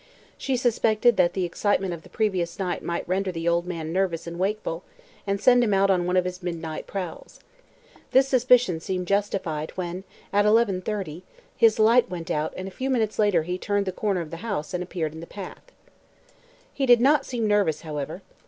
[0.35, 4.25] She suspected that the excitement of the previous night might render the old man nervous
[4.25, 4.83] and wakeful
[5.27, 7.39] and send him out on one of his midnight prowls.
[8.09, 10.03] This suspicion seemed justified when,
[10.33, 11.21] at eleven thirty,
[11.55, 14.37] his light went out and a few minutes later he turned the corner of the
[14.37, 15.71] house and appeared in the path.
[16.73, 18.23] He did not seem nervous, however.